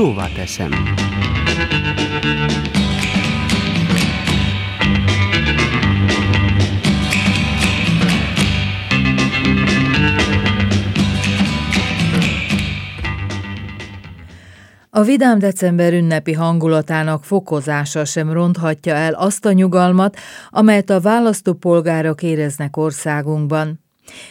Szóvá 0.00 0.28
teszem. 0.34 0.70
A 14.90 15.02
vidám 15.02 15.38
december 15.38 15.92
ünnepi 15.92 16.32
hangulatának 16.32 17.24
fokozása 17.24 18.04
sem 18.04 18.32
ronthatja 18.32 18.94
el 18.94 19.12
azt 19.12 19.44
a 19.44 19.52
nyugalmat, 19.52 20.16
amelyet 20.50 20.90
a 20.90 21.00
választópolgárok 21.00 22.22
éreznek 22.22 22.76
országunkban. 22.76 23.89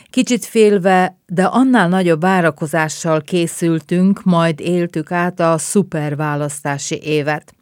Kicsit 0.10 0.46
félve, 0.46 1.18
de 1.26 1.44
annál 1.44 1.88
nagyobb 1.88 2.22
várakozással 2.22 3.22
készültünk, 3.22 4.24
majd 4.24 4.60
éltük 4.60 5.12
át 5.12 5.40
a 5.40 5.58
szuperválasztási 5.58 7.00
évet. 7.04 7.54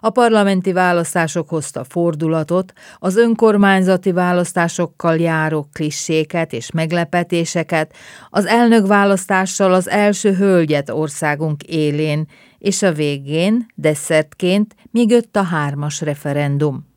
A 0.00 0.10
parlamenti 0.10 0.72
választások 0.72 1.48
hozta 1.48 1.84
fordulatot, 1.84 2.72
az 2.98 3.16
önkormányzati 3.16 4.12
választásokkal 4.12 5.16
járó 5.16 5.68
klisséket 5.72 6.52
és 6.52 6.70
meglepetéseket, 6.70 7.94
az 8.30 8.46
elnök 8.46 8.86
választással 8.86 9.74
az 9.74 9.88
első 9.88 10.34
hölgyet 10.34 10.90
országunk 10.90 11.62
élén, 11.62 12.26
és 12.58 12.82
a 12.82 12.92
végén, 12.92 13.66
desszertként, 13.74 14.74
még 14.90 15.10
jött 15.10 15.36
a 15.36 15.42
hármas 15.42 16.00
referendum. 16.00 16.91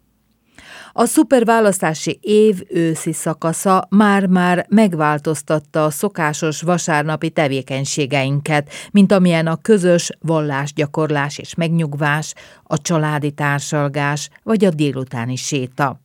A 0.98 1.05
szuperválasztási 1.05 2.20
év 2.22 2.62
őszi 2.70 3.13
szakasza 3.13 3.88
már-már 3.90 4.66
megváltoztatta 4.70 5.84
a 5.84 5.90
szokásos 5.90 6.62
vasárnapi 6.62 7.30
tevékenységeinket, 7.30 8.70
mint 8.92 9.11
amilyen 9.11 9.47
a 9.47 9.55
közös 9.55 10.09
vallásgyakorlás 10.20 11.38
és 11.38 11.55
megnyugvás, 11.55 12.33
a 12.64 12.81
családi 12.81 13.31
társalgás 13.31 14.30
vagy 14.44 14.66
a 14.66 14.70
délutáni 14.70 15.36
séta. 15.36 16.00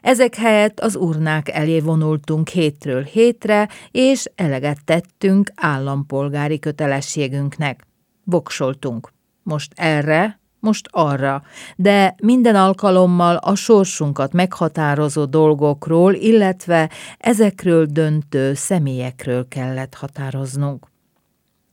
Ezek 0.00 0.34
helyett 0.34 0.80
az 0.80 0.96
urnák 0.96 1.48
elé 1.48 1.80
vonultunk 1.80 2.48
hétről 2.48 3.02
hétre, 3.02 3.68
és 3.90 4.24
eleget 4.34 4.84
tettünk 4.84 5.52
állampolgári 5.54 6.58
kötelességünknek. 6.58 7.86
Voksoltunk. 8.24 9.12
Most 9.42 9.72
erre, 9.74 10.40
most 10.60 10.88
arra, 10.90 11.42
de 11.76 12.14
minden 12.22 12.56
alkalommal 12.56 13.36
a 13.36 13.54
sorsunkat 13.54 14.32
meghatározó 14.32 15.24
dolgokról, 15.24 16.14
illetve 16.14 16.90
ezekről 17.18 17.86
döntő 17.86 18.54
személyekről 18.54 19.48
kellett 19.48 19.94
határoznunk. 19.94 20.86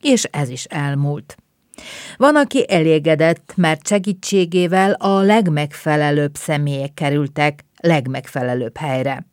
És 0.02 0.23
ez 0.23 0.50
is 0.50 0.64
elmúlt. 0.64 1.36
Van, 2.17 2.36
aki 2.36 2.66
elégedett, 2.70 3.54
mert 3.56 3.88
segítségével 3.88 4.92
a 4.92 5.20
legmegfelelőbb 5.20 6.36
személyek 6.36 6.94
kerültek 6.94 7.66
legmegfelelőbb 7.81 8.78
helyre. 8.78 9.33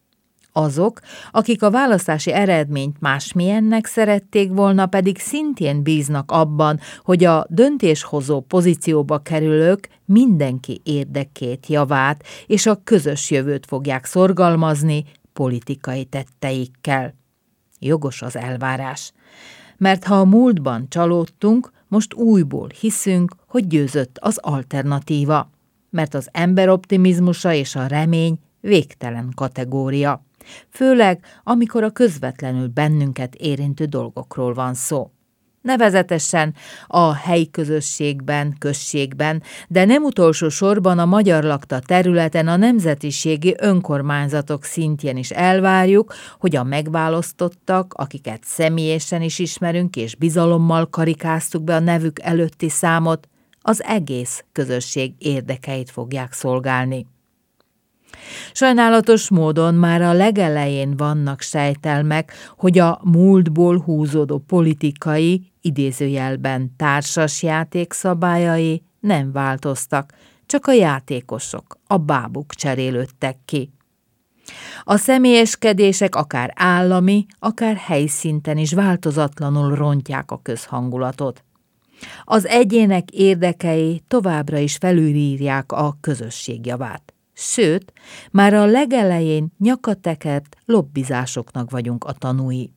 Azok, 0.53 1.01
akik 1.31 1.63
a 1.63 1.71
választási 1.71 2.33
eredményt 2.33 3.01
másmilyennek 3.01 3.87
szerették 3.87 4.53
volna, 4.53 4.87
pedig 4.87 5.19
szintén 5.19 5.83
bíznak 5.83 6.31
abban, 6.31 6.81
hogy 7.03 7.25
a 7.25 7.47
döntéshozó 7.49 8.41
pozícióba 8.41 9.19
kerülők 9.19 9.89
mindenki 10.05 10.81
érdekét, 10.85 11.67
javát 11.67 12.25
és 12.47 12.67
a 12.67 12.81
közös 12.85 13.31
jövőt 13.31 13.67
fogják 13.67 14.05
szorgalmazni 14.05 15.05
politikai 15.33 16.05
tetteikkel. 16.05 17.15
Jogos 17.79 18.23
az 18.23 18.37
elvárás. 18.37 19.13
Mert 19.77 20.05
ha 20.05 20.15
a 20.15 20.25
múltban 20.25 20.87
csalódtunk, 20.89 21.73
most 21.89 22.15
újból 22.15 22.69
hiszünk, 22.81 23.35
hogy 23.47 23.67
győzött 23.67 24.19
az 24.21 24.39
alternatíva. 24.39 25.51
Mert 25.91 26.15
az 26.15 26.29
ember 26.33 26.69
optimizmusa 26.69 27.53
és 27.53 27.77
a 27.77 27.87
remény 27.87 28.39
végtelen 28.61 29.33
kategória 29.35 30.25
főleg 30.71 31.25
amikor 31.45 31.83
a 31.83 31.91
közvetlenül 31.91 32.69
bennünket 32.69 33.35
érintő 33.35 33.85
dolgokról 33.85 34.55
van 34.55 34.75
szó. 34.75 35.11
Nevezetesen 35.63 36.55
a 36.87 37.15
helyi 37.15 37.51
közösségben, 37.51 38.57
községben, 38.59 39.43
de 39.69 39.85
nem 39.85 40.03
utolsó 40.03 40.49
sorban 40.49 40.99
a 40.99 41.05
magyar 41.05 41.45
lakta 41.45 41.79
területen 41.79 42.49
a 42.49 42.57
nemzetiségi 42.57 43.55
önkormányzatok 43.59 44.65
szintjén 44.65 45.17
is 45.17 45.31
elvárjuk, 45.31 46.15
hogy 46.39 46.57
a 46.57 46.65
megválasztottak, 46.65 47.95
akiket 47.95 48.45
személyesen 48.45 49.23
is 49.23 49.39
ismerünk 49.39 49.97
és 49.97 50.17
bizalommal 50.17 50.89
karikáztuk 50.91 51.63
be 51.63 51.75
a 51.75 51.81
nevük 51.81 52.21
előtti 52.23 52.69
számot, 52.69 53.29
az 53.63 53.83
egész 53.83 54.45
közösség 54.53 55.13
érdekeit 55.19 55.91
fogják 55.91 56.33
szolgálni. 56.33 57.07
Sajnálatos 58.53 59.31
módon 59.31 59.75
már 59.75 60.03
a 60.03 60.13
legelején 60.13 60.97
vannak 60.97 61.41
sejtelmek, 61.41 62.33
hogy 62.57 62.79
a 62.79 63.01
múltból 63.05 63.79
húzódó 63.79 64.39
politikai, 64.39 65.53
idézőjelben 65.61 66.75
társas 66.77 67.43
játék 67.43 67.93
szabályai 67.93 68.83
nem 69.01 69.33
változtak, 69.33 70.15
csak 70.47 70.67
a 70.67 70.73
játékosok, 70.73 71.79
a 71.87 71.97
bábuk 71.97 72.55
cserélődtek 72.55 73.37
ki. 73.45 73.71
A 74.83 74.97
személyeskedések 74.97 76.15
akár 76.15 76.53
állami, 76.57 77.27
akár 77.39 77.77
helyszinten 77.77 78.59
is 78.59 78.73
változatlanul 78.73 79.75
rontják 79.75 80.31
a 80.31 80.41
közhangulatot. 80.43 81.45
Az 82.25 82.47
egyének 82.47 83.11
érdekei 83.11 84.03
továbbra 84.09 84.59
is 84.59 84.77
felülírják 84.77 85.73
a 85.73 85.97
közösség 86.01 86.67
javát 86.67 87.15
sőt, 87.41 87.93
már 88.31 88.55
a 88.55 88.67
legelején 88.67 89.53
nyakatekert 89.59 90.57
lobbizásoknak 90.65 91.71
vagyunk 91.71 92.05
a 92.05 92.13
tanúi. 92.13 92.71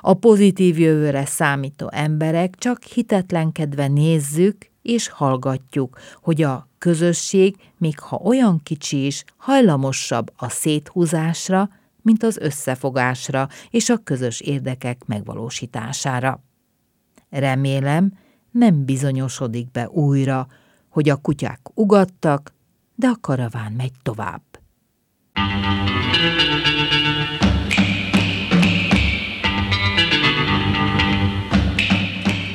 A 0.00 0.14
pozitív 0.14 0.78
jövőre 0.78 1.26
számító 1.26 1.88
emberek 1.92 2.54
csak 2.58 2.82
hitetlenkedve 2.82 3.88
nézzük 3.88 4.56
és 4.82 5.08
hallgatjuk, 5.08 5.98
hogy 6.22 6.42
a 6.42 6.68
közösség, 6.78 7.56
még 7.78 7.98
ha 7.98 8.16
olyan 8.16 8.60
kicsi 8.62 9.06
is, 9.06 9.24
hajlamosabb 9.36 10.32
a 10.36 10.48
széthúzásra, 10.48 11.68
mint 12.02 12.22
az 12.22 12.36
összefogásra 12.36 13.48
és 13.70 13.88
a 13.88 13.96
közös 13.96 14.40
érdekek 14.40 15.04
megvalósítására. 15.06 16.42
Remélem, 17.30 18.12
nem 18.50 18.84
bizonyosodik 18.84 19.70
be 19.70 19.88
újra, 19.88 20.46
hogy 20.88 21.08
a 21.08 21.16
kutyák 21.16 21.60
ugattak, 21.74 22.54
de 22.96 23.06
a 23.06 23.16
karaván 23.20 23.72
megy 23.72 23.92
tovább. 24.02 24.42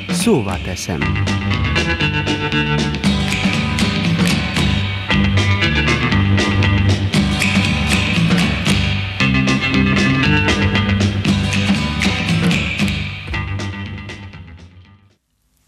Szóval 0.08 0.58
teszem. 0.62 1.00